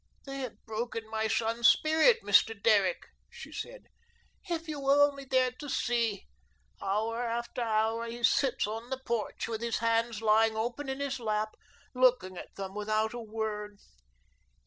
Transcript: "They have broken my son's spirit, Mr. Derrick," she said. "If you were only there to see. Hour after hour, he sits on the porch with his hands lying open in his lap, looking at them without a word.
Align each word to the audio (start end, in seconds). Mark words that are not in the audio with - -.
"They 0.25 0.39
have 0.39 0.65
broken 0.65 1.07
my 1.11 1.27
son's 1.27 1.69
spirit, 1.69 2.23
Mr. 2.23 2.59
Derrick," 2.59 3.03
she 3.29 3.51
said. 3.51 3.83
"If 4.49 4.67
you 4.67 4.79
were 4.79 4.99
only 4.99 5.25
there 5.25 5.51
to 5.59 5.69
see. 5.69 6.25
Hour 6.81 7.21
after 7.23 7.61
hour, 7.61 8.07
he 8.07 8.23
sits 8.23 8.65
on 8.65 8.89
the 8.89 8.99
porch 9.05 9.47
with 9.47 9.61
his 9.61 9.77
hands 9.77 10.19
lying 10.23 10.57
open 10.57 10.89
in 10.89 10.99
his 11.01 11.19
lap, 11.19 11.53
looking 11.93 12.35
at 12.35 12.55
them 12.55 12.73
without 12.73 13.13
a 13.13 13.19
word. 13.21 13.77